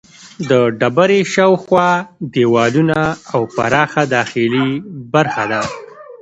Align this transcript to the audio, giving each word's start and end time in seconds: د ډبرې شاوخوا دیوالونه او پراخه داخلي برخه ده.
د 0.49 0.51
ډبرې 0.79 1.19
شاوخوا 1.33 1.89
دیوالونه 2.33 2.99
او 3.33 3.41
پراخه 3.55 4.03
داخلي 4.15 4.67
برخه 5.13 5.43
ده. 5.51 5.61